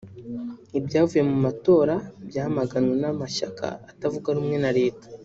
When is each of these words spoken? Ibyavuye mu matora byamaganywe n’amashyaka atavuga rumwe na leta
Ibyavuye 0.77 1.23
mu 1.29 1.37
matora 1.45 1.95
byamaganywe 2.27 2.95
n’amashyaka 3.01 3.65
atavuga 3.91 4.27
rumwe 4.35 4.57
na 4.63 4.71
leta 4.79 5.05